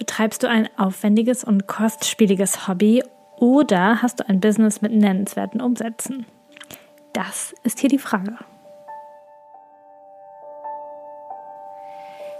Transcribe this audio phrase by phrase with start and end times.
[0.00, 3.04] Betreibst du ein aufwendiges und kostspieliges Hobby
[3.36, 6.24] oder hast du ein Business mit nennenswerten Umsätzen?
[7.12, 8.34] Das ist hier die Frage.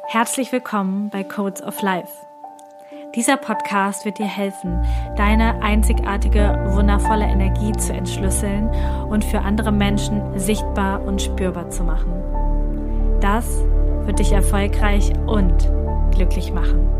[0.06, 2.10] Herzlich willkommen bei Codes of Life.
[3.14, 4.82] Dieser Podcast wird dir helfen,
[5.18, 8.70] deine einzigartige, wundervolle Energie zu entschlüsseln
[9.10, 12.10] und für andere Menschen sichtbar und spürbar zu machen.
[13.20, 13.44] Das
[14.06, 15.70] wird dich erfolgreich und
[16.10, 16.99] glücklich machen.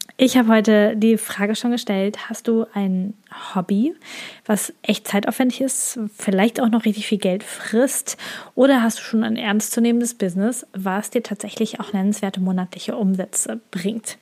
[0.23, 3.15] ich habe heute die Frage schon gestellt, hast du ein
[3.55, 3.95] Hobby,
[4.45, 8.17] was echt zeitaufwendig ist, vielleicht auch noch richtig viel Geld frisst,
[8.53, 14.19] oder hast du schon ein ernstzunehmendes Business, was dir tatsächlich auch nennenswerte monatliche Umsätze bringt?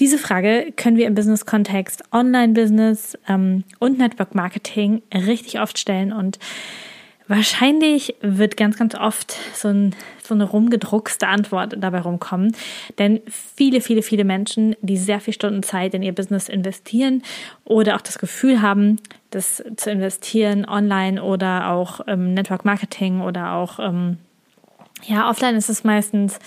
[0.00, 6.40] Diese Frage können wir im Business-Kontext, Online-Business ähm, und Network-Marketing richtig oft stellen und
[7.30, 9.94] Wahrscheinlich wird ganz, ganz oft so, ein,
[10.28, 12.54] so eine rumgedruckste Antwort dabei rumkommen.
[12.98, 17.22] Denn viele, viele, viele Menschen, die sehr viel Stunden Zeit in ihr Business investieren
[17.64, 23.54] oder auch das Gefühl haben, das zu investieren online oder auch im Network Marketing oder
[23.54, 24.18] auch, ähm,
[25.04, 26.38] ja, offline ist es meistens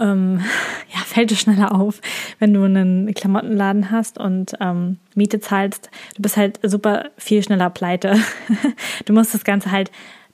[0.00, 0.40] ähm,
[0.94, 2.00] ja, fällt es schneller auf,
[2.38, 5.90] wenn du einen Klamottenladen hast und ähm, Miete zahlst.
[6.16, 8.16] Du bist halt super viel schneller pleite.
[9.04, 9.90] du musst das Ganze halt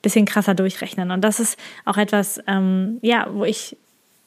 [0.07, 1.11] bisschen krasser durchrechnen.
[1.11, 3.75] Und das ist auch etwas, ähm, ja, wo ich,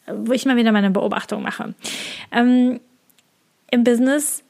[0.07, 1.75] wo ich mal wieder meine Beobachtung mache.
[2.31, 2.81] Ähm,
[3.71, 4.43] Im Business,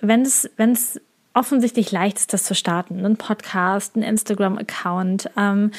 [0.00, 1.00] wenn es, wenn es
[1.34, 3.04] offensichtlich leicht ist, das zu starten.
[3.04, 5.70] Ein Podcast, ein Instagram-Account, ähm,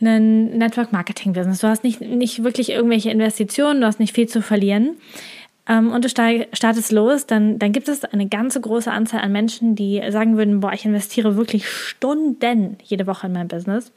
[0.00, 1.60] ein Network-Marketing-Business.
[1.60, 4.96] Du hast nicht, nicht wirklich irgendwelche Investitionen, du hast nicht viel zu verlieren.
[5.68, 9.76] Ähm, und du startest los, dann, dann gibt es eine ganze große Anzahl an Menschen,
[9.76, 13.92] die sagen würden, boah, ich investiere wirklich Stunden jede Woche in mein Business,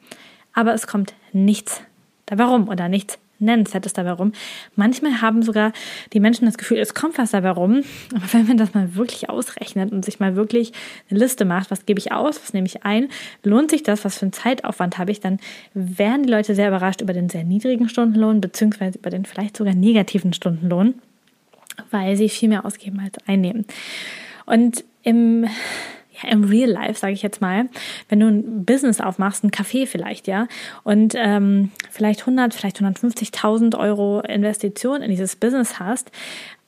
[0.56, 1.82] aber es kommt nichts
[2.26, 4.32] dabei rum oder nichts nennenswertes dabei rum.
[4.76, 5.74] Manchmal haben sogar
[6.14, 7.84] die Menschen das Gefühl, es kommt was dabei rum.
[8.14, 10.72] Aber wenn man das mal wirklich ausrechnet und sich mal wirklich
[11.10, 13.10] eine Liste macht, was gebe ich aus, was nehme ich ein,
[13.44, 15.40] lohnt sich das, was für einen Zeitaufwand habe ich, dann
[15.74, 19.76] werden die Leute sehr überrascht über den sehr niedrigen Stundenlohn, beziehungsweise über den vielleicht sogar
[19.76, 20.96] negativen Stundenlohn,
[21.92, 23.66] weil sie viel mehr ausgeben als einnehmen.
[24.46, 25.46] Und im
[26.22, 27.70] ja, im Real Life, sage ich jetzt mal,
[28.09, 30.48] wenn du ein Business aufmachst, ein Café vielleicht, ja,
[30.84, 36.12] und ähm, vielleicht 100, vielleicht 150.000 Euro Investition in dieses Business hast,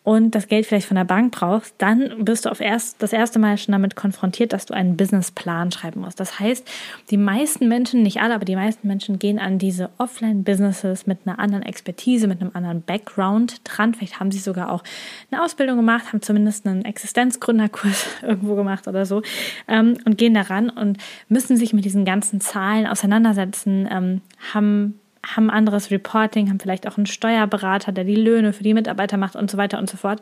[0.07, 3.39] und das Geld vielleicht von der Bank brauchst, dann bist du auf erst, das erste
[3.39, 6.21] Mal schon damit konfrontiert, dass du einen Businessplan schreiben musst.
[6.21, 6.65] Das heißt,
[7.11, 11.39] die meisten Menschen, nicht alle, aber die meisten Menschen gehen an diese Offline-Businesses mit einer
[11.39, 13.93] anderen Expertise, mit einem anderen Background dran.
[13.95, 14.81] Vielleicht haben sie sogar auch
[15.29, 19.23] eine Ausbildung gemacht, haben zumindest einen Existenzgründerkurs irgendwo gemacht oder so
[19.67, 24.21] ähm, und gehen daran und müssen sich mit diesen ganzen Zahlen auseinandersetzen, ähm,
[24.53, 25.01] haben
[25.35, 29.35] haben anderes Reporting, haben vielleicht auch einen Steuerberater, der die Löhne für die Mitarbeiter macht
[29.35, 30.21] und so weiter und so fort,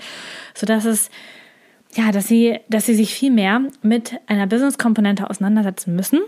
[0.53, 1.09] sodass es
[1.93, 6.19] ja, dass sie, dass sie sich viel mehr mit einer Business-Komponente auseinandersetzen müssen,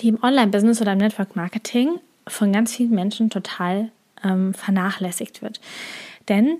[0.00, 3.90] die im Online-Business oder im Network-Marketing von ganz vielen Menschen total
[4.24, 5.60] ähm, vernachlässigt wird.
[6.28, 6.56] Denn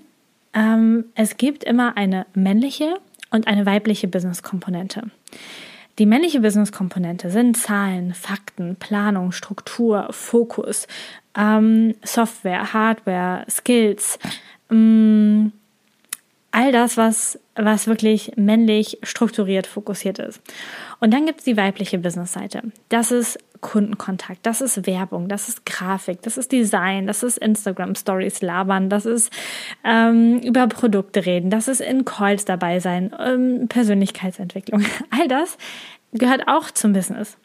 [0.53, 2.95] ähm, es gibt immer eine männliche
[3.31, 5.03] und eine weibliche Business-Komponente.
[5.97, 10.87] Die männliche Business-Komponente sind Zahlen, Fakten, Planung, Struktur, Fokus,
[11.37, 14.19] ähm, Software, Hardware, Skills,
[14.69, 15.53] ähm,
[16.55, 20.41] all das, was, was wirklich männlich strukturiert fokussiert ist.
[21.01, 22.63] Und dann gibt es die weibliche Business-Seite.
[22.87, 27.95] Das ist Kundenkontakt, das ist Werbung, das ist Grafik, das ist Design, das ist Instagram
[27.95, 29.33] Stories labern, das ist
[29.83, 34.85] ähm, über Produkte reden, das ist in Calls dabei sein, ähm, Persönlichkeitsentwicklung.
[35.09, 35.57] All das
[36.13, 37.37] gehört auch zum Business.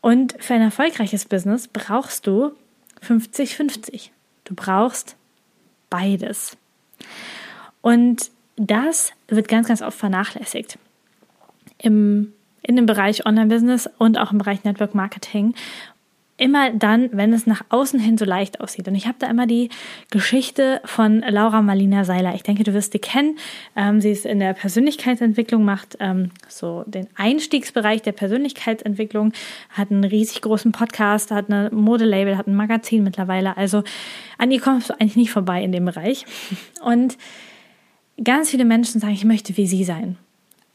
[0.00, 2.52] Und für ein erfolgreiches Business brauchst du
[3.06, 4.08] 50-50.
[4.44, 5.16] Du brauchst
[5.90, 6.56] beides.
[7.82, 10.78] Und das wird ganz, ganz oft vernachlässigt.
[11.78, 12.32] Im
[12.68, 15.54] in dem Bereich Online-Business und auch im Bereich Network Marketing.
[16.36, 18.86] Immer dann, wenn es nach außen hin so leicht aussieht.
[18.86, 19.70] Und ich habe da immer die
[20.10, 22.34] Geschichte von Laura Marlina Seiler.
[22.34, 23.38] Ich denke, du wirst sie kennen.
[23.74, 29.32] Ähm, sie ist in der Persönlichkeitsentwicklung, macht ähm, so den Einstiegsbereich der Persönlichkeitsentwicklung,
[29.70, 33.56] hat einen riesig großen Podcast, hat eine Modelabel, hat ein Magazin mittlerweile.
[33.56, 33.82] Also
[34.36, 36.24] an ihr kommst du eigentlich nicht vorbei in dem Bereich.
[36.84, 37.16] Und
[38.22, 40.16] ganz viele Menschen sagen, ich möchte wie sie sein.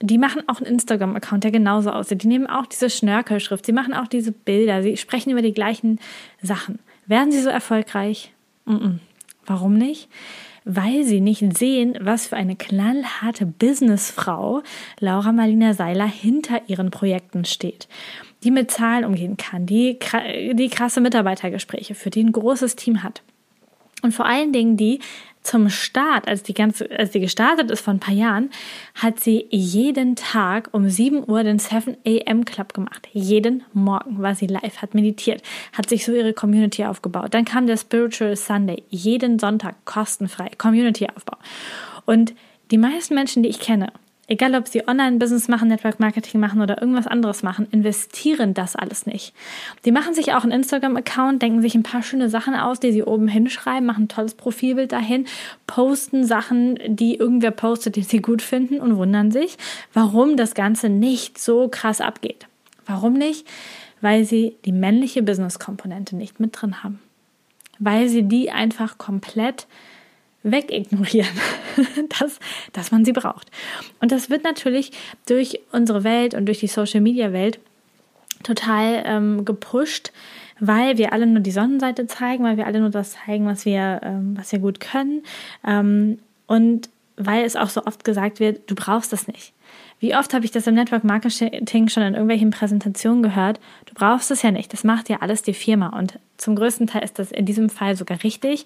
[0.01, 2.23] Die machen auch einen Instagram-Account, der genauso aussieht.
[2.23, 5.99] Die nehmen auch diese Schnörkelschrift, sie machen auch diese Bilder, sie sprechen über die gleichen
[6.41, 6.79] Sachen.
[7.05, 8.33] Werden sie so erfolgreich?
[8.65, 8.99] Mm -mm.
[9.45, 10.09] Warum nicht?
[10.65, 14.63] Weil sie nicht sehen, was für eine knallharte Businessfrau
[14.99, 17.87] Laura Marlina Seiler hinter ihren Projekten steht
[18.43, 19.97] die mit Zahlen umgehen kann, die,
[20.53, 23.21] die krasse Mitarbeitergespräche führt, die ein großes Team hat.
[24.03, 24.99] Und vor allen Dingen die
[25.41, 28.49] zum Start, als die ganze, als die gestartet ist vor ein paar Jahren,
[28.95, 33.07] hat sie jeden Tag um 7 Uhr den 7 AM Club gemacht.
[33.11, 35.41] Jeden Morgen war sie live, hat meditiert,
[35.73, 37.33] hat sich so ihre Community aufgebaut.
[37.33, 41.37] Dann kam der Spiritual Sunday, jeden Sonntag kostenfrei, Community Aufbau.
[42.05, 42.33] Und
[42.71, 43.91] die meisten Menschen, die ich kenne,
[44.27, 49.33] egal ob sie Online-Business machen, Network-Marketing machen oder irgendwas anderes machen, investieren das alles nicht.
[49.85, 53.03] Die machen sich auch einen Instagram-Account, denken sich ein paar schöne Sachen aus, die sie
[53.03, 55.25] oben hinschreiben, machen ein tolles Profilbild dahin,
[55.67, 59.57] posten Sachen, die irgendwer postet, die sie gut finden und wundern sich,
[59.93, 62.47] warum das Ganze nicht so krass abgeht.
[62.85, 63.47] Warum nicht?
[64.01, 66.99] Weil sie die männliche Business-Komponente nicht mit drin haben.
[67.79, 69.67] Weil sie die einfach komplett
[70.43, 71.31] wegignorieren,
[72.19, 72.39] dass,
[72.73, 73.49] dass man sie braucht.
[73.99, 74.91] Und das wird natürlich
[75.25, 77.59] durch unsere Welt und durch die Social-Media-Welt
[78.43, 80.11] total ähm, gepusht,
[80.59, 84.01] weil wir alle nur die Sonnenseite zeigen, weil wir alle nur das zeigen, was wir,
[84.03, 85.23] ähm, was wir gut können.
[85.65, 89.53] Ähm, und weil es auch so oft gesagt wird, du brauchst das nicht.
[90.03, 93.61] Wie oft habe ich das im Network Marketing schon in irgendwelchen Präsentationen gehört?
[93.85, 94.73] Du brauchst es ja nicht.
[94.73, 95.97] Das macht ja alles die Firma.
[95.97, 98.65] Und zum größten Teil ist das in diesem Fall sogar richtig.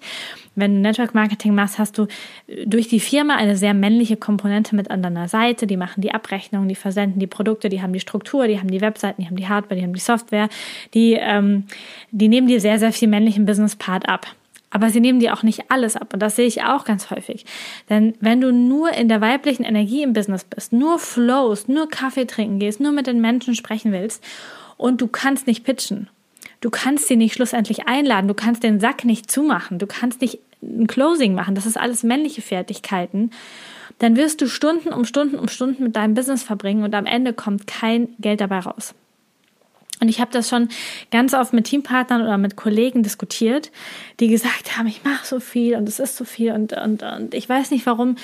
[0.56, 2.08] Wenn du Network Marketing machst, hast du
[2.66, 5.68] durch die Firma eine sehr männliche Komponente mit an deiner Seite.
[5.68, 8.80] Die machen die Abrechnung, die versenden die Produkte, die haben die Struktur, die haben die
[8.80, 10.48] Webseiten, die haben die Hardware, die haben die Software.
[10.92, 11.66] Die, ähm,
[12.10, 14.26] die nehmen dir sehr, sehr viel männlichen Business-Part ab.
[14.70, 16.12] Aber sie nehmen dir auch nicht alles ab.
[16.12, 17.46] Und das sehe ich auch ganz häufig.
[17.88, 22.26] Denn wenn du nur in der weiblichen Energie im Business bist, nur flows, nur Kaffee
[22.26, 24.22] trinken gehst, nur mit den Menschen sprechen willst
[24.76, 26.08] und du kannst nicht pitchen,
[26.60, 30.38] du kannst sie nicht schlussendlich einladen, du kannst den Sack nicht zumachen, du kannst nicht
[30.62, 33.30] ein Closing machen, das ist alles männliche Fertigkeiten,
[33.98, 37.32] dann wirst du Stunden um Stunden um Stunden mit deinem Business verbringen und am Ende
[37.32, 38.94] kommt kein Geld dabei raus.
[40.00, 40.68] Und ich habe das schon
[41.10, 43.70] ganz oft mit Teampartnern oder mit Kollegen diskutiert,
[44.20, 47.34] die gesagt haben, ich mache so viel und es ist so viel und, und, und
[47.34, 48.16] ich weiß nicht, warum,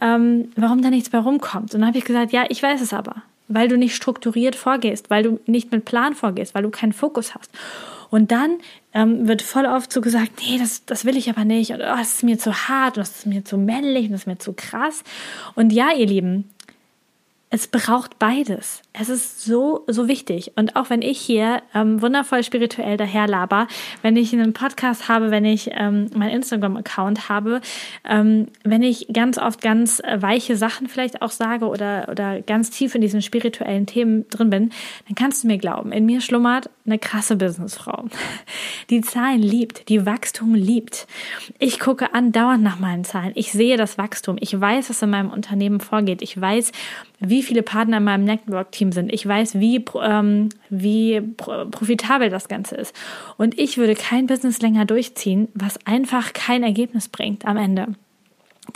[0.00, 1.74] ähm, warum da nichts bei rumkommt.
[1.74, 5.10] Und dann habe ich gesagt, ja, ich weiß es aber, weil du nicht strukturiert vorgehst,
[5.10, 7.50] weil du nicht mit Plan vorgehst, weil du keinen Fokus hast.
[8.10, 8.58] Und dann
[8.94, 11.96] ähm, wird voll oft so gesagt, nee, das, das will ich aber nicht und oh,
[11.96, 14.38] das ist mir zu hart und das ist mir zu männlich und das ist mir
[14.38, 15.04] zu krass.
[15.54, 16.48] Und ja, ihr Lieben,
[17.50, 18.82] es braucht beides.
[18.92, 20.52] Es ist so, so wichtig.
[20.56, 23.68] Und auch wenn ich hier ähm, wundervoll spirituell daherlaber,
[24.02, 27.62] wenn ich einen Podcast habe, wenn ich ähm, meinen Instagram-Account habe,
[28.06, 32.94] ähm, wenn ich ganz oft ganz weiche Sachen vielleicht auch sage oder, oder ganz tief
[32.94, 34.70] in diesen spirituellen Themen drin bin,
[35.06, 38.06] dann kannst du mir glauben, in mir schlummert eine krasse Businessfrau.
[38.90, 41.06] Die Zahlen liebt, die Wachstum liebt.
[41.58, 43.32] Ich gucke andauernd nach meinen Zahlen.
[43.34, 44.36] Ich sehe das Wachstum.
[44.40, 46.22] Ich weiß, was in meinem Unternehmen vorgeht.
[46.22, 46.72] Ich weiß,
[47.20, 49.12] wie viele Partner in meinem Network-Team sind.
[49.12, 52.94] Ich weiß, wie, ähm, wie profitabel das Ganze ist.
[53.36, 57.94] Und ich würde kein Business länger durchziehen, was einfach kein Ergebnis bringt am Ende.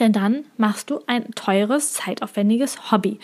[0.01, 3.19] Denn dann machst du ein teures, zeitaufwendiges Hobby.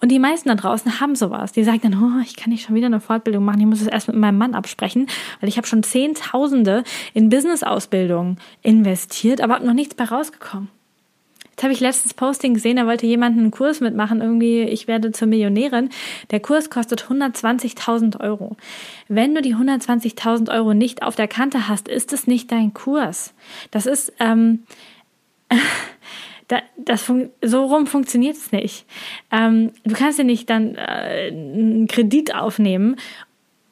[0.00, 1.52] Und die meisten da draußen haben sowas.
[1.52, 3.88] Die sagen dann, oh, ich kann nicht schon wieder eine Fortbildung machen, ich muss es
[3.88, 5.08] erst mit meinem Mann absprechen,
[5.40, 10.68] weil ich habe schon Zehntausende in Business-Ausbildung investiert, aber habe noch nichts bei rausgekommen.
[11.54, 15.12] Jetzt habe ich letztens Posting gesehen, da wollte jemand einen Kurs mitmachen, irgendwie, ich werde
[15.12, 15.90] zur Millionärin.
[16.32, 18.56] Der Kurs kostet 120.000 Euro.
[19.06, 23.34] Wenn du die 120.000 Euro nicht auf der Kante hast, ist es nicht dein Kurs.
[23.70, 24.64] Das ist, ähm,
[26.76, 27.10] das
[27.42, 28.86] so rum funktioniert es nicht.
[29.30, 32.96] Ähm, du kannst ja nicht dann äh, einen Kredit aufnehmen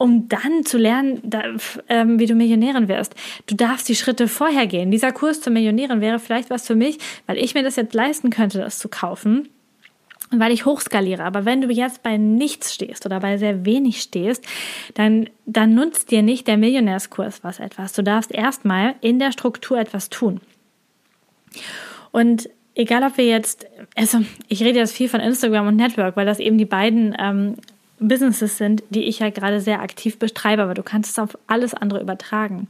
[0.02, 1.45] um dann zu lernen, da,
[1.88, 3.14] ähm, wie du Millionärin wirst.
[3.47, 4.91] Du darfst die Schritte vorher gehen.
[4.91, 6.99] Dieser Kurs zur Millionärin wäre vielleicht was für mich,
[7.29, 9.49] weil ich mir das jetzt leisten könnte, das zu kaufen
[10.35, 11.25] weil ich hochskaliere.
[11.25, 14.43] Aber wenn du jetzt bei nichts stehst oder bei sehr wenig stehst,
[14.95, 17.93] dann, dann nutzt dir nicht der Millionärskurs was etwas.
[17.93, 20.41] Du darfst erstmal in der Struktur etwas tun.
[22.11, 26.26] Und egal ob wir jetzt, also ich rede jetzt viel von Instagram und Network, weil
[26.26, 27.56] das eben die beiden ähm,
[27.99, 31.75] Businesses sind, die ich ja gerade sehr aktiv betreibe, aber du kannst es auf alles
[31.75, 32.68] andere übertragen.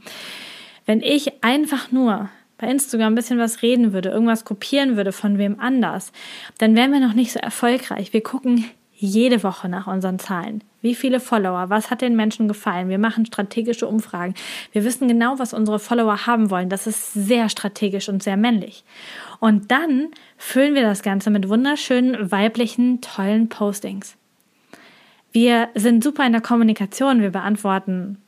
[0.87, 5.39] Wenn ich einfach nur bei Instagram ein bisschen was reden würde, irgendwas kopieren würde von
[5.39, 6.13] wem anders,
[6.59, 8.13] dann wären wir noch nicht so erfolgreich.
[8.13, 8.65] Wir gucken
[9.03, 10.63] jede Woche nach unseren Zahlen.
[10.81, 11.71] Wie viele Follower?
[11.71, 12.89] Was hat den Menschen gefallen?
[12.89, 14.35] Wir machen strategische Umfragen.
[14.73, 16.69] Wir wissen genau, was unsere Follower haben wollen.
[16.69, 18.85] Das ist sehr strategisch und sehr männlich.
[19.41, 24.17] Und dann füllen wir das Ganze mit wunderschönen, weiblichen, tollen Postings.
[25.33, 27.23] Wir sind super in der Kommunikation.
[27.23, 28.19] Wir beantworten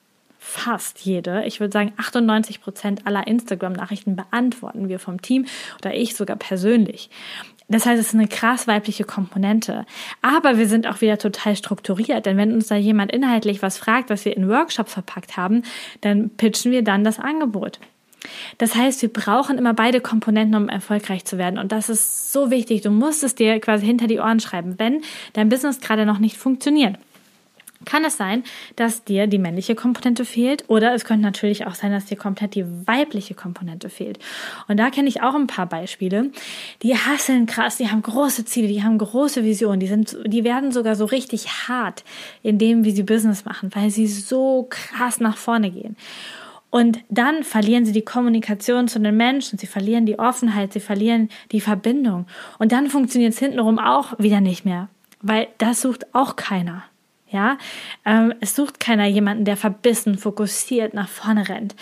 [0.45, 5.47] fast jede, ich würde sagen 98 Prozent aller Instagram-Nachrichten beantworten wir vom Team
[5.81, 7.09] oder ich sogar persönlich.
[7.69, 9.87] Das heißt, es ist eine krass weibliche Komponente.
[10.21, 14.11] Aber wir sind auch wieder total strukturiert, denn wenn uns da jemand inhaltlich was fragt,
[14.11, 15.63] was wir in Workshops verpackt haben,
[16.03, 17.81] dann pitchen wir dann das Angebot.
[18.59, 21.59] Das heißt, wir brauchen immer beide Komponenten, um erfolgreich zu werden.
[21.59, 22.83] Und das ist so wichtig.
[22.83, 25.03] Du musst es dir quasi hinter die Ohren schreiben, wenn
[25.33, 26.97] dein Business gerade noch nicht funktioniert
[27.85, 28.45] kann es sein,
[28.77, 32.55] dass dir die männliche Komponente fehlt oder es könnte natürlich auch sein, dass dir komplett
[32.55, 34.19] die weibliche Komponente fehlt.
[34.69, 36.31] Und da kenne ich auch ein paar Beispiele.
[36.83, 40.73] Die hasseln krass, die haben große Ziele, die haben große Visionen, die sind, die werden
[40.73, 42.05] sogar so richtig hart
[42.43, 45.97] in dem, wie sie Business machen, weil sie so krass nach vorne gehen.
[46.75, 51.29] Und dann verlieren sie die Kommunikation zu den Menschen, sie verlieren die Offenheit, sie verlieren
[51.53, 52.27] die Verbindung.
[52.59, 54.89] Und dann funktioniert es hintenrum auch wieder nicht mehr,
[55.23, 56.83] weil das sucht auch keiner.
[57.35, 57.59] Ja,
[58.05, 61.75] ähm, es sucht keiner jemanden, der verbissen, fokussiert nach vorne rennt.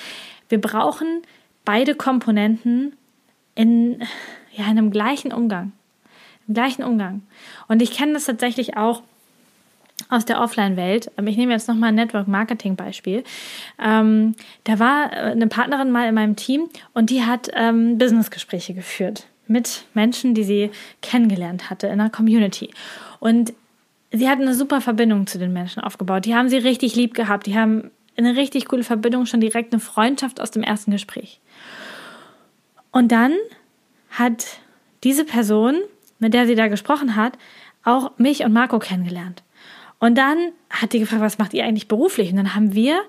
[0.48, 1.20] Wir brauchen
[1.66, 2.96] beide Komponenten
[3.54, 4.00] in,
[4.54, 5.72] ja, in einem gleichen Umgang.
[6.48, 7.20] Im gleichen Umgang.
[7.68, 9.02] Und ich kenne das tatsächlich auch
[10.08, 11.10] aus der Offline-Welt.
[11.18, 13.22] Ähm, ich nehme jetzt nochmal ein Network-Marketing-Beispiel.
[13.78, 18.72] Ähm, da war äh, eine Partnerin mal in meinem Team und die hat ähm, Business-Gespräche
[18.72, 20.70] geführt mit Menschen, die sie
[21.02, 22.70] kennengelernt hatte in einer Community.
[23.20, 23.52] Und
[24.12, 26.24] sie hat eine super Verbindung zu den Menschen aufgebaut.
[26.24, 27.46] Die haben sie richtig lieb gehabt.
[27.46, 31.40] Die haben eine richtig coole Verbindung, schon direkt eine Freundschaft aus dem ersten Gespräch.
[32.90, 33.34] Und dann
[34.10, 34.58] hat
[35.02, 35.80] diese Person,
[36.18, 37.38] mit der sie da gesprochen hat,
[37.84, 39.42] auch mich und Marco kennengelernt.
[39.98, 40.36] Und dann
[40.68, 42.30] hat die gefragt, was macht ihr eigentlich beruflich?
[42.30, 43.00] Und dann haben wir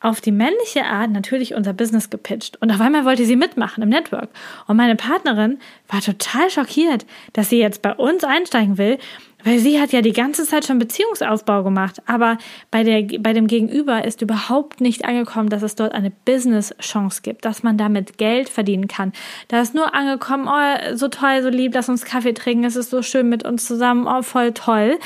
[0.00, 2.56] auf die männliche Art natürlich unser Business gepitcht.
[2.62, 4.30] Und auf einmal wollte sie mitmachen im Network.
[4.66, 7.04] Und meine Partnerin war total schockiert,
[7.34, 8.98] dass sie jetzt bei uns einsteigen will
[9.44, 12.38] weil sie hat ja die ganze Zeit schon Beziehungsaufbau gemacht, aber
[12.70, 17.44] bei, der, bei dem Gegenüber ist überhaupt nicht angekommen, dass es dort eine Business-Chance gibt,
[17.44, 19.12] dass man damit Geld verdienen kann.
[19.48, 22.90] Da ist nur angekommen, oh, so toll, so lieb, lass uns Kaffee trinken, es ist
[22.90, 24.98] so schön mit uns zusammen, oh, voll toll.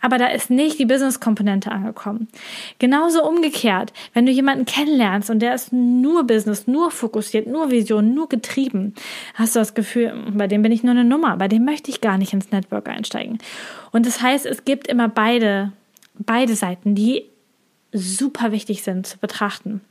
[0.00, 2.28] Aber da ist nicht die Business-Komponente angekommen.
[2.78, 8.14] Genauso umgekehrt, wenn du jemanden kennenlernst und der ist nur Business, nur fokussiert, nur Vision,
[8.14, 8.94] nur getrieben,
[9.34, 12.00] hast du das Gefühl, bei dem bin ich nur eine Nummer, bei dem möchte ich
[12.00, 13.38] gar nicht ins Network einsteigen.
[13.92, 15.72] Und das heißt, es gibt immer beide,
[16.18, 17.26] beide Seiten, die
[17.92, 19.82] super wichtig sind zu betrachten.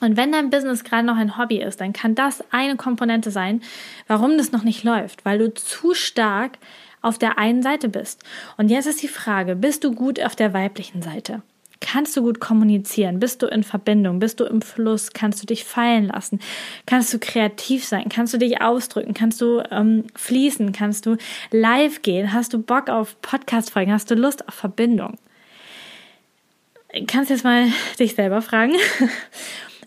[0.00, 3.62] Und wenn dein Business gerade noch ein Hobby ist, dann kann das eine Komponente sein,
[4.06, 6.58] warum das noch nicht läuft, weil du zu stark
[7.00, 8.22] auf der einen Seite bist.
[8.56, 11.42] Und jetzt ist die Frage, bist du gut auf der weiblichen Seite?
[11.80, 13.20] Kannst du gut kommunizieren?
[13.20, 14.18] Bist du in Verbindung?
[14.18, 15.12] Bist du im Fluss?
[15.12, 16.40] Kannst du dich fallen lassen?
[16.86, 18.08] Kannst du kreativ sein?
[18.08, 19.14] Kannst du dich ausdrücken?
[19.14, 20.72] Kannst du ähm, fließen?
[20.72, 21.16] Kannst du
[21.50, 22.32] live gehen?
[22.32, 23.92] Hast du Bock auf Podcast-Folgen?
[23.92, 25.18] Hast du Lust auf Verbindung?
[27.06, 27.68] Kannst jetzt mal
[27.98, 28.74] dich selber fragen.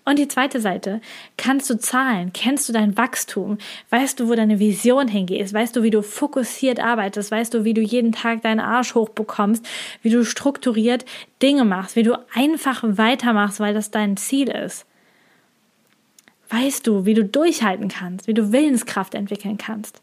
[0.04, 1.00] Und die zweite Seite,
[1.38, 2.34] kannst du zahlen?
[2.34, 3.60] Kennst du dein Wachstum?
[3.92, 5.54] Weißt du, wo deine Vision hingeht?
[5.54, 7.30] Weißt du, wie du fokussiert arbeitest?
[7.30, 9.64] Weißt du, wie du jeden Tag deinen Arsch hochbekommst?
[10.02, 11.06] Wie du strukturiert
[11.42, 11.96] Dinge machst?
[11.96, 14.86] Wie du einfach weitermachst, weil das dein Ziel ist?
[16.50, 18.28] Weißt du, wie du durchhalten kannst?
[18.28, 20.02] Wie du Willenskraft entwickeln kannst?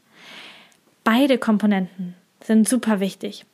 [1.02, 3.44] Beide Komponenten sind super wichtig.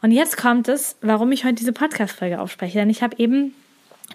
[0.00, 2.78] Und jetzt kommt es, warum ich heute diese Podcast-Folge aufspreche.
[2.78, 3.54] Denn ich habe eben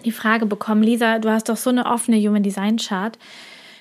[0.04, 3.18] die Frage bekommen, Lisa, du hast doch so eine offene Human Design Chart.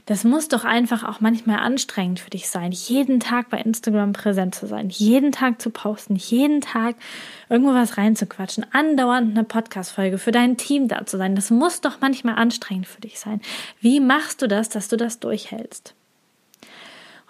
[0.06, 4.54] Das muss doch einfach auch manchmal anstrengend für dich sein, jeden Tag bei Instagram präsent
[4.54, 6.96] zu sein, jeden Tag zu posten, jeden Tag
[7.50, 11.36] irgendwo was reinzuquatschen, andauernd eine Podcast-Folge für dein Team da zu sein.
[11.36, 13.42] Das muss doch manchmal anstrengend für dich sein.
[13.82, 15.96] Wie machst du das, dass du das durchhältst?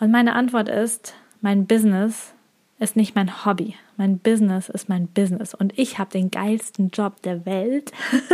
[0.01, 2.34] Und meine Antwort ist, mein Business
[2.79, 3.75] ist nicht mein Hobby.
[3.95, 5.53] Mein Business ist mein Business.
[5.53, 7.91] Und ich habe den geilsten Job der Welt.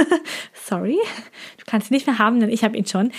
[0.53, 0.97] Sorry,
[1.57, 3.11] du kannst ihn nicht mehr haben, denn ich habe ihn schon.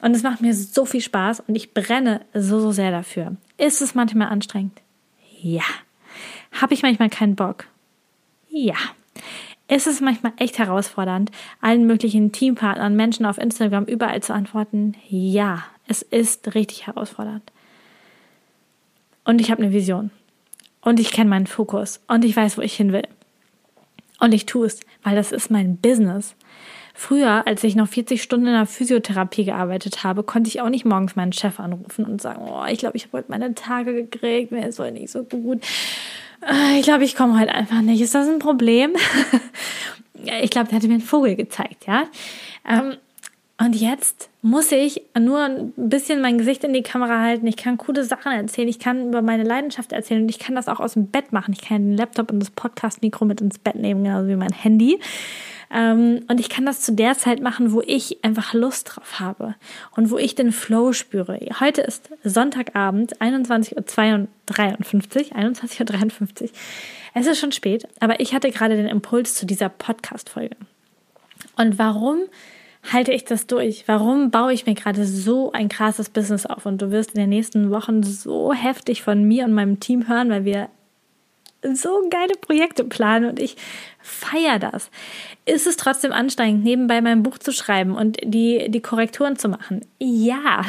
[0.00, 3.36] Und es macht mir so viel Spaß und ich brenne so, so sehr dafür.
[3.56, 4.80] Ist es manchmal anstrengend?
[5.40, 5.64] Ja.
[6.52, 7.66] Habe ich manchmal keinen Bock?
[8.48, 8.76] Ja.
[9.66, 11.30] Ist es manchmal echt herausfordernd,
[11.60, 14.94] allen möglichen Teampartnern, Menschen auf Instagram überall zu antworten?
[15.08, 17.52] Ja, es ist richtig herausfordernd.
[19.24, 20.10] Und ich habe eine Vision.
[20.80, 23.06] Und ich kenne meinen Fokus und ich weiß, wo ich hin will.
[24.20, 26.34] Und ich tue es, weil das ist mein Business.
[26.94, 30.84] Früher, als ich noch 40 Stunden in der Physiotherapie gearbeitet habe, konnte ich auch nicht
[30.84, 34.50] morgens meinen Chef anrufen und sagen, oh, ich glaube, ich habe heute meine Tage gekriegt,
[34.50, 35.62] mir ist heute nicht so gut.
[36.42, 38.00] Äh, ich glaube, ich komme heute einfach nicht.
[38.00, 38.96] Ist das ein Problem?
[40.42, 42.04] ich glaube, der hatte mir einen Vogel gezeigt, ja.
[42.68, 42.96] Ähm,
[43.60, 47.46] und jetzt muss ich nur ein bisschen mein Gesicht in die Kamera halten.
[47.48, 48.68] Ich kann coole Sachen erzählen.
[48.68, 50.22] Ich kann über meine Leidenschaft erzählen.
[50.22, 51.52] Und ich kann das auch aus dem Bett machen.
[51.52, 55.00] Ich kann den Laptop und das Podcast-Mikro mit ins Bett nehmen, genauso wie mein Handy.
[55.72, 59.56] Ähm, und ich kann das zu der Zeit machen, wo ich einfach Lust drauf habe
[59.96, 61.38] und wo ich den Flow spüre.
[61.58, 64.28] Heute ist Sonntagabend, 21.53 Uhr,
[65.36, 66.48] 21.53 Uhr.
[67.14, 70.56] Es ist schon spät, aber ich hatte gerade den Impuls zu dieser Podcast-Folge.
[71.56, 72.20] Und warum
[72.82, 73.84] halte ich das durch?
[73.86, 76.66] Warum baue ich mir gerade so ein krasses Business auf?
[76.66, 80.30] Und du wirst in den nächsten Wochen so heftig von mir und meinem Team hören,
[80.30, 80.68] weil wir
[81.72, 83.56] so geile Projekte planen und ich
[84.00, 84.90] feiere das.
[85.44, 89.84] Ist es trotzdem anstrengend, nebenbei mein Buch zu schreiben und die, die Korrekturen zu machen?
[89.98, 90.64] Ja.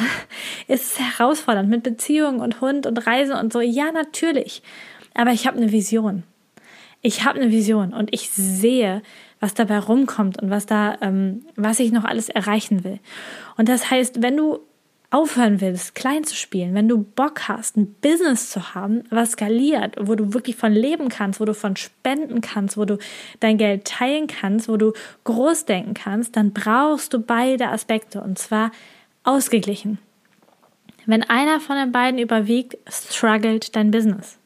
[0.66, 3.60] Ist es herausfordernd mit Beziehungen und Hund und Reisen und so?
[3.60, 4.62] Ja, natürlich.
[5.14, 6.24] Aber ich habe eine Vision.
[7.02, 9.02] Ich habe eine Vision und ich sehe,
[9.40, 13.00] was dabei rumkommt und was da, ähm, was ich noch alles erreichen will.
[13.56, 14.60] Und das heißt, wenn du
[15.10, 19.96] aufhören willst, klein zu spielen, wenn du Bock hast, ein Business zu haben, was skaliert,
[19.98, 22.98] wo du wirklich von leben kannst, wo du von spenden kannst, wo du
[23.40, 24.92] dein Geld teilen kannst, wo du
[25.24, 28.70] groß denken kannst, dann brauchst du beide Aspekte und zwar
[29.24, 29.98] ausgeglichen.
[31.06, 34.39] Wenn einer von den beiden überwiegt, struggelt dein Business.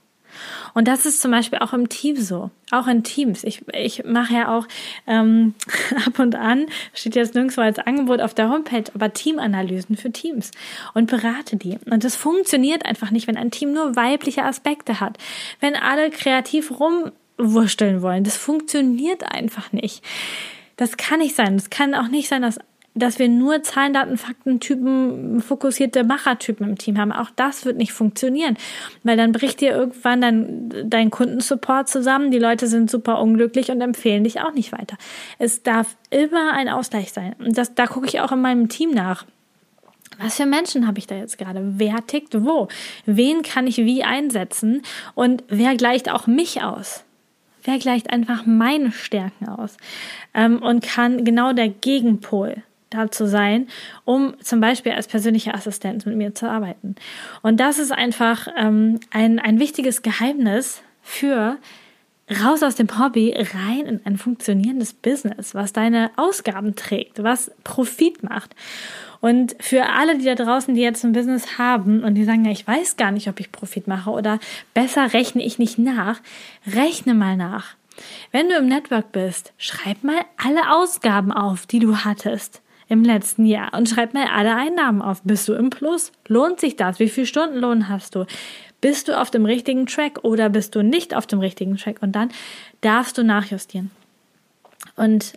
[0.75, 3.45] Und das ist zum Beispiel auch im Team so, auch in Teams.
[3.45, 4.67] Ich, ich mache ja auch
[5.07, 5.55] ähm,
[6.07, 10.51] ab und an, steht jetzt nirgendwo als Angebot auf der Homepage, aber Teamanalysen für Teams
[10.95, 11.79] und berate die.
[11.91, 15.19] Und das funktioniert einfach nicht, wenn ein Team nur weibliche Aspekte hat.
[15.61, 20.03] Wenn alle kreativ rumwursteln wollen, das funktioniert einfach nicht.
[20.77, 21.57] Das kann nicht sein.
[21.57, 22.59] Das kann auch nicht sein, dass
[22.95, 27.13] dass wir nur Zahlen, Daten, Fakten, Typen, fokussierte Machertypen im Team haben.
[27.13, 28.57] Auch das wird nicht funktionieren,
[29.03, 32.31] weil dann bricht dir irgendwann dein, dein Kundensupport zusammen.
[32.31, 34.97] Die Leute sind super unglücklich und empfehlen dich auch nicht weiter.
[35.39, 37.35] Es darf immer ein Ausgleich sein.
[37.39, 39.25] Und das, da gucke ich auch in meinem Team nach.
[40.21, 41.73] Was für Menschen habe ich da jetzt gerade?
[41.77, 42.69] Wer tickt wo?
[43.05, 44.83] Wen kann ich wie einsetzen?
[45.17, 47.05] Und wer gleicht auch mich aus?
[47.65, 49.77] Wer gleicht einfach meine Stärken aus?
[50.35, 52.63] Ähm, und kann genau der Gegenpol
[52.95, 53.69] da zu sein,
[54.05, 56.97] um zum Beispiel als persönliche Assistenz mit mir zu arbeiten.
[57.43, 61.59] Und das ist einfach ähm, ein, ein wichtiges Geheimnis für
[62.43, 68.23] raus aus dem Hobby rein in ein funktionierendes Business, was deine Ausgaben trägt, was Profit
[68.23, 68.55] macht.
[69.21, 72.51] Und für alle, die da draußen, die jetzt ein Business haben und die sagen, ja,
[72.51, 74.39] ich weiß gar nicht, ob ich Profit mache oder
[74.75, 76.21] besser rechne ich nicht nach,
[76.67, 77.77] rechne mal nach.
[78.33, 83.47] Wenn du im Network bist, schreib mal alle Ausgaben auf, die du hattest im letzten
[83.47, 85.23] Jahr und schreib mal alle Einnahmen auf.
[85.23, 86.13] Bist du im Plus?
[86.29, 86.99] Lohnt sich das?
[86.99, 88.27] Wie viel Stundenlohn hast du?
[88.81, 92.03] Bist du auf dem richtigen Track oder bist du nicht auf dem richtigen Track?
[92.03, 92.31] Und dann
[92.83, 93.91] darfst du nachjustieren.
[94.97, 95.35] Und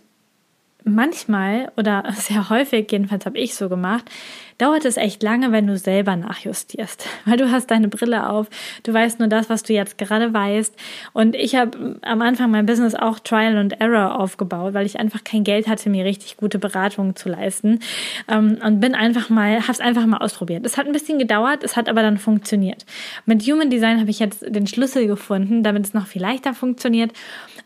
[0.94, 4.10] manchmal oder sehr häufig, jedenfalls habe ich so gemacht,
[4.58, 8.48] dauert es echt lange, wenn du selber nachjustierst, weil du hast deine Brille auf,
[8.82, 10.74] du weißt nur das, was du jetzt gerade weißt.
[11.12, 15.24] Und ich habe am Anfang mein Business auch Trial and Error aufgebaut, weil ich einfach
[15.24, 17.80] kein Geld hatte, mir richtig gute Beratungen zu leisten
[18.28, 20.66] ähm, und bin einfach mal, hab's einfach mal ausprobiert.
[20.66, 22.84] Es hat ein bisschen gedauert, es hat aber dann funktioniert.
[23.26, 27.12] Mit Human Design habe ich jetzt den Schlüssel gefunden, damit es noch viel leichter funktioniert.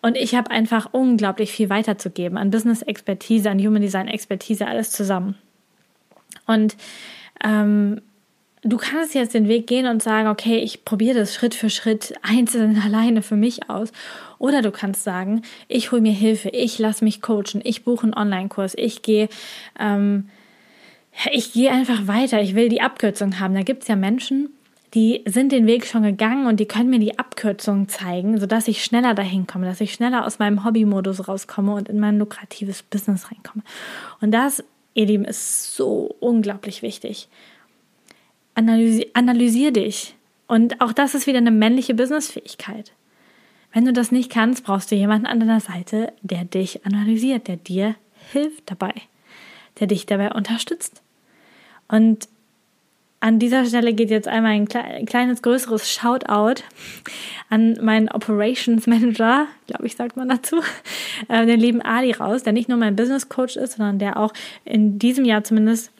[0.02, 5.36] Und ich habe einfach unglaublich viel weiterzugeben an Business-Expertise, an Human Design-Expertise, alles zusammen.
[6.46, 6.76] Und
[7.44, 8.02] ähm,
[8.62, 12.14] du kannst jetzt den Weg gehen und sagen, okay, ich probiere das Schritt für Schritt
[12.22, 13.92] einzeln alleine für mich aus.
[14.38, 18.14] Oder du kannst sagen, ich hole mir Hilfe, ich lasse mich coachen, ich buche einen
[18.14, 19.28] Online-Kurs, ich gehe,
[19.78, 20.28] ähm,
[21.30, 23.54] ich gehe einfach weiter, ich will die Abkürzung haben.
[23.54, 24.50] Da gibt es ja Menschen,
[24.94, 28.85] die sind den Weg schon gegangen und die können mir die Abkürzung zeigen, sodass ich
[28.85, 33.31] schneller dahin komme, dass ich schneller aus meinem Hobbymodus rauskomme und in mein lukratives Business
[33.31, 33.64] reinkomme.
[34.20, 34.62] Und das
[34.94, 37.28] ihr Lieben, ist so unglaublich wichtig.
[38.55, 40.14] Analysi analysier dich.
[40.46, 42.92] Und auch das ist wieder eine männliche Businessfähigkeit.
[43.72, 47.57] Wenn du das nicht kannst, brauchst du jemanden an deiner Seite, der dich analysiert, der
[47.57, 47.94] dir
[48.33, 48.92] hilft dabei,
[49.81, 51.02] der dich dabei unterstützt.
[51.88, 52.28] Und
[53.22, 54.66] an dieser Stelle geht jetzt einmal ein
[55.06, 56.64] kleines, größeres Shoutout
[57.50, 60.61] an meinen Operations Manager, glaube ich, sagt man dazu,
[61.28, 64.32] äh, den lieben Ali raus, der nicht nur mein Business Coach ist, sondern der auch
[64.64, 65.92] in diesem Jahr zumindest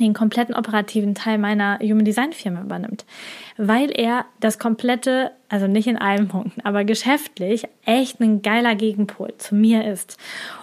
[0.00, 3.04] den kompletten operativen Teil meiner Human Design Firma übernimmt,
[3.56, 9.34] weil er das komplette, also nicht in allen Punkten, aber geschäftlich echt ein geiler Gegenpol
[9.38, 10.16] zu mir ist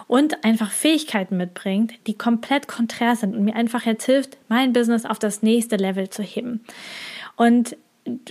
[0.06, 5.04] und einfach Fähigkeiten mitbringt, die komplett konträr sind und mir einfach jetzt hilft, mein Business
[5.04, 6.64] auf das nächste Level zu heben.
[7.36, 7.76] Und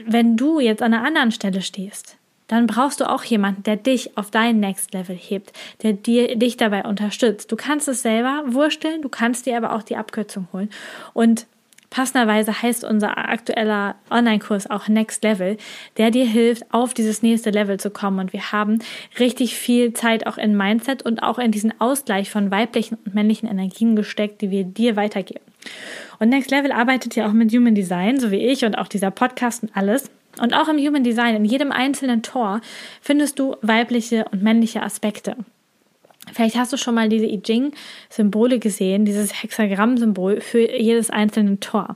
[0.05, 2.17] wenn du jetzt an einer anderen Stelle stehst,
[2.47, 5.51] dann brauchst du auch jemanden, der dich auf dein Next Level hebt,
[5.83, 7.51] der dir, dich dabei unterstützt.
[7.51, 10.69] Du kannst es selber wursteln, du kannst dir aber auch die Abkürzung holen.
[11.13, 11.45] Und
[11.89, 15.57] passenderweise heißt unser aktueller Online-Kurs auch Next Level,
[15.97, 18.19] der dir hilft, auf dieses nächste Level zu kommen.
[18.19, 18.79] Und wir haben
[19.19, 23.49] richtig viel Zeit auch in Mindset und auch in diesen Ausgleich von weiblichen und männlichen
[23.49, 25.43] Energien gesteckt, die wir dir weitergeben.
[26.19, 29.11] Und Next Level arbeitet ja auch mit Human Design, so wie ich und auch dieser
[29.11, 30.09] Podcast und alles.
[30.41, 32.61] Und auch im Human Design, in jedem einzelnen Tor,
[33.01, 35.35] findest du weibliche und männliche Aspekte.
[36.33, 41.95] Vielleicht hast du schon mal diese I Ching-Symbole gesehen, dieses Hexagramm-Symbol für jedes einzelne Tor.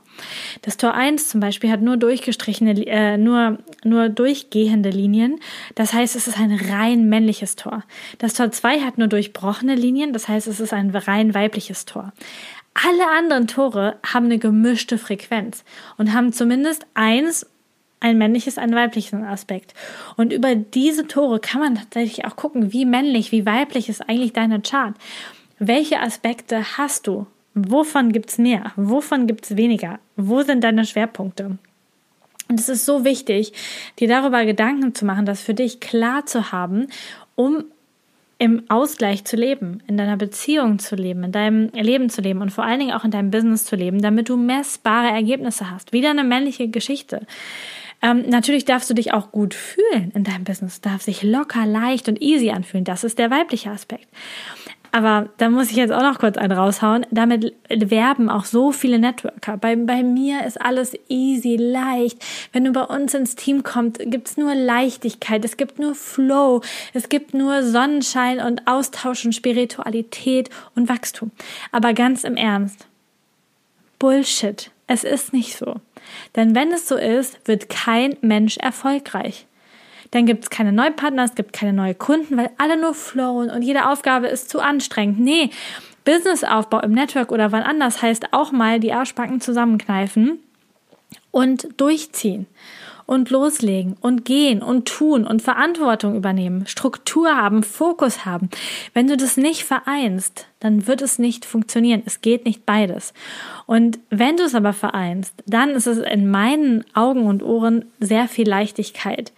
[0.61, 5.39] Das Tor 1 zum Beispiel hat nur durchgestrichene, äh, nur, nur durchgehende Linien.
[5.75, 7.83] Das heißt, es ist ein rein männliches Tor.
[8.19, 10.13] Das Tor 2 hat nur durchbrochene Linien.
[10.13, 12.13] Das heißt, es ist ein rein weibliches Tor.
[12.73, 15.65] Alle anderen Tore haben eine gemischte Frequenz
[15.97, 17.45] und haben zumindest eins
[18.01, 19.73] ein männliches, ein weibliches Aspekt.
[20.17, 24.33] Und über diese Tore kann man tatsächlich auch gucken, wie männlich, wie weiblich ist eigentlich
[24.33, 24.95] deine Chart.
[25.59, 27.27] Welche Aspekte hast du?
[27.53, 28.71] Wovon gibt's mehr?
[28.75, 29.99] Wovon gibt's weniger?
[30.15, 31.57] Wo sind deine Schwerpunkte?
[32.49, 33.53] Und es ist so wichtig,
[33.99, 36.87] dir darüber Gedanken zu machen, das für dich klar zu haben,
[37.35, 37.63] um
[38.39, 42.49] im Ausgleich zu leben, in deiner Beziehung zu leben, in deinem Leben zu leben und
[42.49, 45.93] vor allen Dingen auch in deinem Business zu leben, damit du messbare Ergebnisse hast.
[45.93, 47.27] Wieder eine männliche Geschichte.
[48.01, 50.81] Ähm, natürlich darfst du dich auch gut fühlen in deinem Business.
[50.81, 52.83] Du darfst sich locker, leicht und easy anfühlen.
[52.83, 54.07] Das ist der weibliche Aspekt.
[54.93, 57.05] Aber da muss ich jetzt auch noch kurz einen raushauen.
[57.11, 59.55] Damit werben auch so viele Networker.
[59.55, 62.17] Bei, bei mir ist alles easy, leicht.
[62.51, 66.61] Wenn du bei uns ins Team kommst, gibt's nur Leichtigkeit, es gibt nur Flow,
[66.93, 71.31] es gibt nur Sonnenschein und Austausch und Spiritualität und Wachstum.
[71.71, 72.85] Aber ganz im Ernst.
[73.97, 74.71] Bullshit.
[74.87, 75.79] Es ist nicht so.
[76.35, 79.45] Denn wenn es so ist, wird kein Mensch erfolgreich.
[80.11, 83.61] Dann gibt es keine Neupartner, es gibt keine neuen Kunden, weil alle nur flowen und
[83.61, 85.19] jede Aufgabe ist zu anstrengend.
[85.19, 85.49] Nee,
[86.03, 90.39] Businessaufbau im Network oder wann anders heißt auch mal die Arschbacken zusammenkneifen
[91.31, 92.47] und durchziehen
[93.05, 98.49] und loslegen und gehen und tun und Verantwortung übernehmen, Struktur haben, Fokus haben.
[98.93, 102.03] Wenn du das nicht vereinst, dann wird es nicht funktionieren.
[102.05, 103.13] Es geht nicht beides.
[103.65, 108.27] Und wenn du es aber vereinst, dann ist es in meinen Augen und Ohren sehr
[108.27, 109.33] viel Leichtigkeit,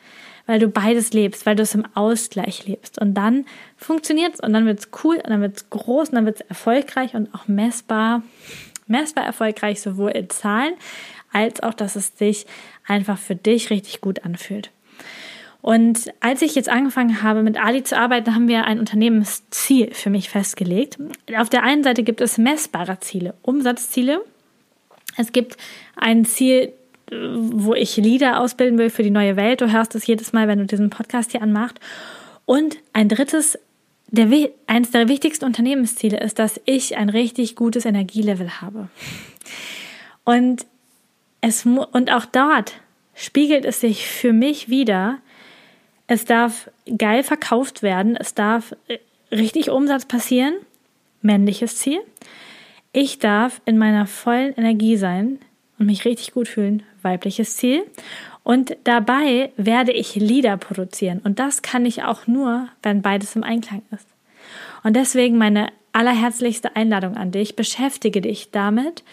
[0.45, 2.99] weil du beides lebst, weil du es im Ausgleich lebst.
[2.99, 3.45] Und dann
[3.77, 6.41] funktioniert es und dann wird es cool und dann wird es groß und dann wird
[6.41, 8.23] es erfolgreich und auch messbar,
[8.87, 10.73] messbar erfolgreich, sowohl in Zahlen
[11.33, 12.45] als auch, dass es sich
[12.85, 14.71] einfach für dich richtig gut anfühlt.
[15.63, 20.09] Und als ich jetzt angefangen habe, mit Ali zu arbeiten, haben wir ein Unternehmensziel für
[20.09, 20.97] mich festgelegt.
[21.37, 24.21] Auf der einen Seite gibt es messbare Ziele, Umsatzziele.
[25.15, 25.55] Es gibt
[25.95, 26.73] ein Ziel,
[27.09, 29.61] wo ich Leader ausbilden will für die neue Welt.
[29.61, 31.79] Du hörst es jedes Mal, wenn du diesen Podcast hier anmachst.
[32.43, 33.57] Und ein drittes,
[34.07, 34.27] der,
[34.67, 38.89] eines der wichtigsten Unternehmensziele ist, dass ich ein richtig gutes Energielevel habe.
[40.25, 40.65] Und
[41.43, 42.73] es, und auch dort
[43.13, 45.19] spiegelt es sich für mich wieder.
[46.07, 48.15] Es darf geil verkauft werden.
[48.15, 50.53] Es darf äh, richtig Umsatz passieren.
[51.21, 51.99] Männliches Ziel.
[52.93, 55.39] Ich darf in meiner vollen Energie sein
[55.79, 56.83] und mich richtig gut fühlen.
[57.01, 57.83] Weibliches Ziel.
[58.43, 61.19] Und dabei werde ich Lieder produzieren.
[61.23, 64.07] Und das kann ich auch nur, wenn beides im Einklang ist.
[64.83, 67.57] Und deswegen meine allerherzlichste Einladung an dich.
[67.57, 69.03] Beschäftige dich damit,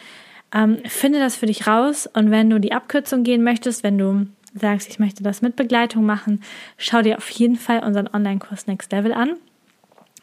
[0.53, 4.27] ähm, finde das für dich raus und wenn du die Abkürzung gehen möchtest, wenn du
[4.55, 6.43] sagst, ich möchte das mit Begleitung machen,
[6.77, 9.37] schau dir auf jeden Fall unseren Online-Kurs Next Level an,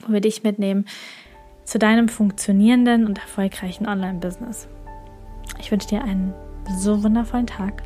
[0.06, 0.86] wo wir dich mitnehmen
[1.64, 4.68] zu deinem funktionierenden und erfolgreichen Online-Business.
[5.60, 6.34] Ich wünsche dir einen
[6.78, 7.84] so wundervollen Tag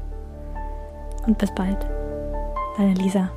[1.28, 1.86] und bis bald.
[2.78, 3.30] Deine Lisa.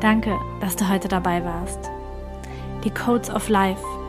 [0.00, 1.90] Danke, dass du heute dabei warst.
[2.84, 3.82] Die Codes of Life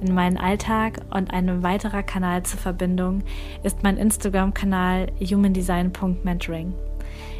[0.00, 3.22] in meinen Alltag und ein weiterer Kanal zur Verbindung
[3.62, 6.74] ist mein Instagram-Kanal humandesign.mentoring.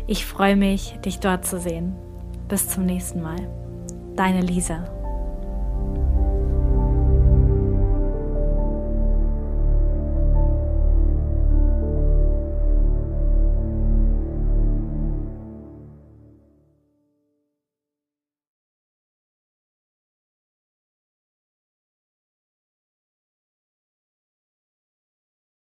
[0.06, 1.94] Ich freue mich, dich dort zu sehen.
[2.48, 3.36] Bis zum nächsten Mal.
[4.16, 4.97] Deine Lisa.